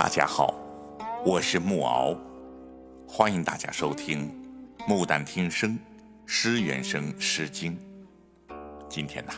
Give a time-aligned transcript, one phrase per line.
[0.00, 0.54] 大家好，
[1.26, 2.16] 我是木敖，
[3.06, 4.32] 欢迎大家收听
[4.88, 5.72] 《木旦听声》
[6.24, 7.78] 诗原声《诗经》。
[8.88, 9.32] 今天呢，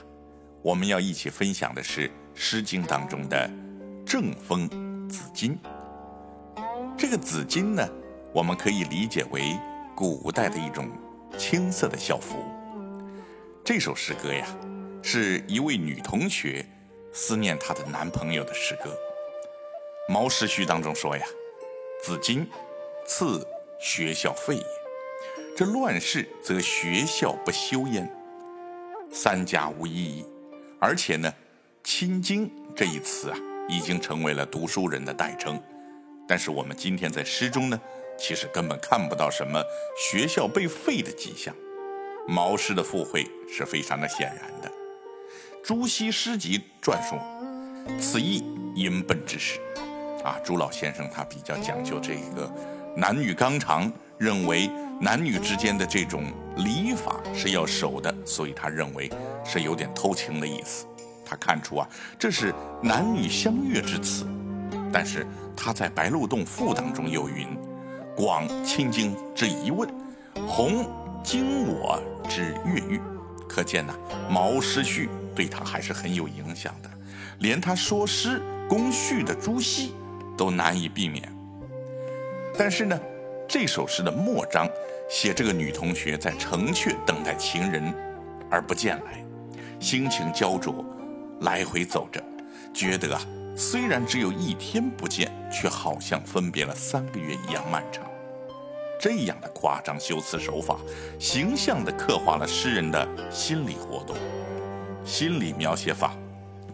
[0.62, 3.50] 我们要一起分享的是《诗经》当中的
[4.06, 4.68] 正风
[5.08, 5.58] 紫金。
[6.96, 7.84] 这个紫金呢，
[8.32, 9.58] 我们可以理解为
[9.96, 10.88] 古代的一种
[11.36, 12.36] 青色的校服。
[13.64, 14.46] 这首诗歌呀，
[15.02, 16.64] 是一位女同学
[17.12, 18.90] 思念她的男朋友的诗歌。
[20.08, 21.24] 《毛诗序》当中说呀
[22.02, 22.46] ：“子今，
[23.06, 23.46] 赐
[23.80, 24.66] 学校废也。
[25.56, 28.10] 这乱世则学校不修焉。
[29.12, 30.26] 三家无意义。
[30.80, 31.32] 而且呢，
[31.84, 35.62] 亲经这一词啊，已经成为了读书人的代称。
[36.26, 37.80] 但是我们今天在诗中呢，
[38.18, 39.62] 其实根本看不到什么
[39.96, 41.54] 学校被废的迹象。
[42.26, 44.70] 毛诗的附会是非常的显然的。
[45.62, 47.18] 朱熹诗集撰说，
[48.00, 48.42] 此意
[48.74, 49.60] 因奔之始。”
[50.24, 52.50] 啊，朱老先生他比较讲究这个
[52.96, 54.70] 男女纲常，认为
[55.00, 56.24] 男女之间的这种
[56.56, 59.10] 礼法是要守的，所以他认为
[59.44, 60.86] 是有点偷情的意思。
[61.24, 64.26] 他看出啊，这是男女相悦之词。
[64.92, 67.48] 但是他在《白鹿洞赋》当中又云
[68.14, 69.88] ：“广亲经之疑问，
[70.46, 70.86] 弘
[71.24, 71.98] 经我
[72.28, 73.00] 之越狱。”
[73.48, 73.94] 可见呐，
[74.30, 76.90] 毛诗序对他还是很有影响的，
[77.38, 79.94] 连他说诗工序的朱熹。
[80.42, 81.22] 都难以避免。
[82.58, 83.00] 但是呢，
[83.48, 84.68] 这首诗的末章
[85.08, 87.94] 写这个女同学在城阙等待情人
[88.50, 89.24] 而不见来，
[89.78, 90.84] 心情焦灼，
[91.42, 92.20] 来回走着，
[92.74, 93.22] 觉得啊，
[93.54, 98.04] 虽然只有一天不见，却好像分别了三个月一样漫长。
[98.98, 100.76] 这样的夸张修辞手法，
[101.20, 104.16] 形象地刻画了诗人的心理活动、
[105.04, 106.16] 心理描写法，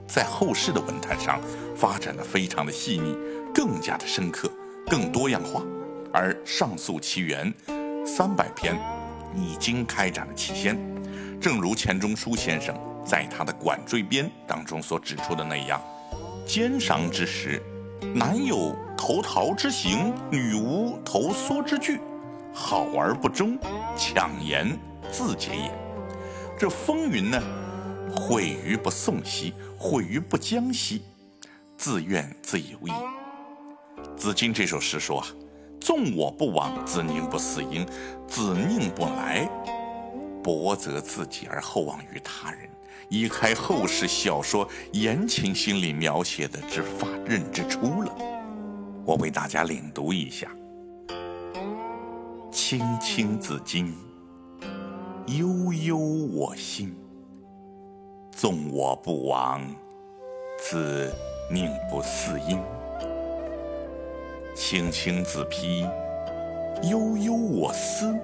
[0.08, 1.40] 在后世的文坛上
[1.76, 3.16] 发展的非常的细腻。
[3.54, 4.48] 更加的深刻，
[4.86, 5.62] 更多样化，
[6.12, 7.52] 而上溯其源，
[8.06, 8.78] 三百篇
[9.34, 10.78] 已经开展了期先。
[11.40, 15.82] 正如钱钟书先生在他的《管锥编》当中所指出的那样
[16.46, 17.60] ：“奸商之时，
[18.14, 21.98] 男有投桃之行，女无投梭之句，
[22.52, 23.58] 好而不忠，
[23.96, 24.78] 抢言
[25.10, 25.72] 自结也。”
[26.56, 27.42] 这风云呢，
[28.10, 31.02] 毁于不送兮，毁于不将兮，
[31.76, 32.92] 自怨自尤矣。
[34.16, 35.26] 子金这首诗说啊
[35.80, 37.84] ：“纵我不往，子宁不嗣音；
[38.26, 39.48] 子宁不来，
[40.42, 42.68] 薄责自己而厚望于他人。”
[43.10, 48.14] 一开后世小说言情心理描写的之发轫之初了。
[49.04, 50.50] 我为大家领读一下
[52.52, 53.94] ：“青青子衿，
[55.26, 56.94] 悠悠我心。
[58.38, 59.60] 纵我不往，
[60.60, 61.12] 子
[61.50, 62.60] 宁不嗣音。”
[64.54, 65.84] 青青子披，
[66.84, 68.14] 悠悠我思。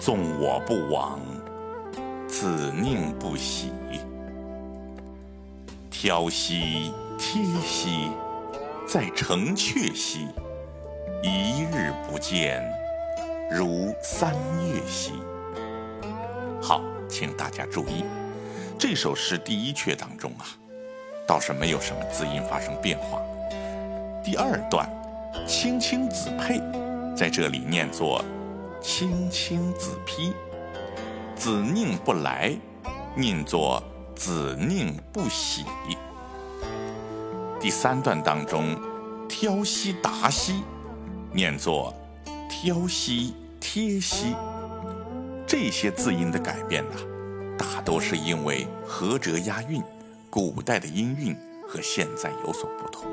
[0.00, 1.20] 纵我不往，
[2.26, 3.72] 子宁不喜。
[5.90, 8.10] 挑兮贴兮，
[8.86, 10.28] 在城阙兮。
[11.22, 12.64] 一日不见，
[13.50, 14.32] 如三
[14.66, 15.12] 月兮。
[16.62, 18.02] 好，请大家注意，
[18.78, 20.46] 这首诗第一阙当中啊，
[21.26, 23.20] 倒是没有什么字音发生变化。
[24.22, 24.88] 第二段。
[25.46, 26.60] 青青子佩，
[27.16, 28.24] 在这里念作
[28.82, 30.32] 青青子披；
[31.36, 32.54] 子宁不来，
[33.14, 33.82] 念作
[34.16, 35.64] 子宁不喜。
[37.60, 38.76] 第三段当中，
[39.28, 40.62] 挑兮达兮，
[41.32, 41.94] 念作
[42.50, 44.34] 挑兮贴兮。
[45.46, 46.96] 这些字音的改变呢，
[47.58, 49.82] 大多是因为合辙押韵，
[50.30, 51.36] 古代的音韵
[51.68, 53.10] 和现在有所不同。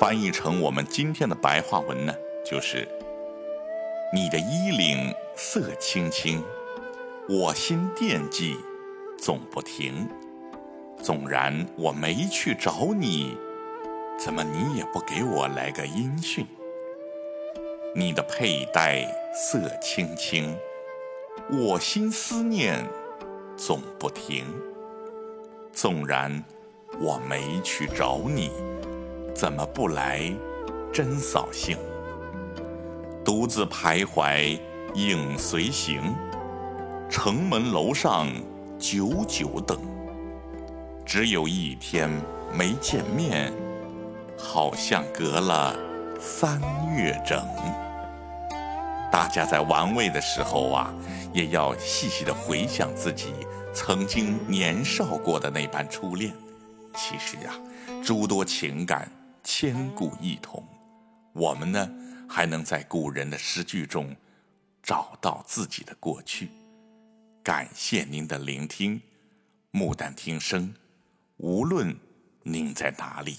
[0.00, 2.14] 翻译成我们今天的白话文呢，
[2.44, 2.88] 就是
[4.12, 6.42] 你的衣领色青青，
[7.28, 8.56] 我心惦记
[9.18, 10.08] 总不停。
[11.02, 13.36] 纵然我没去找你，
[14.18, 16.46] 怎么你也不给我来个音讯？
[17.94, 19.04] 你的佩戴
[19.34, 20.56] 色青青，
[21.50, 22.84] 我心思念
[23.56, 24.44] 总不停。
[25.72, 26.42] 纵然
[27.00, 28.50] 我没去找你。
[29.34, 30.32] 怎么不来？
[30.92, 31.76] 真扫兴。
[33.24, 34.60] 独自徘徊，
[34.94, 36.14] 影随形。
[37.10, 38.28] 城门楼上，
[38.78, 39.78] 久久等。
[41.04, 42.08] 只有一天
[42.52, 43.52] 没见面，
[44.38, 45.76] 好像隔了
[46.20, 46.60] 三
[46.94, 47.42] 月整。
[49.14, 50.92] 大家在玩味的时候啊，
[51.32, 53.32] 也要细细的回想自己
[53.72, 56.34] 曾经年少过的那般初恋。
[56.96, 57.54] 其实啊，
[58.04, 59.08] 诸多情感。
[59.44, 60.66] 千古一统。
[61.32, 61.88] 我们呢，
[62.28, 64.12] 还能在古人的诗句中
[64.82, 66.50] 找到自己的过去。
[67.40, 68.96] 感谢您的聆听，
[69.70, 70.66] 《木旦听声》，
[71.36, 71.96] 无论
[72.42, 73.36] 您在哪里。